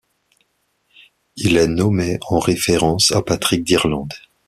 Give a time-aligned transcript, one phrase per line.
[1.35, 4.11] Il est nommé en référence à Patrick d'Irlande.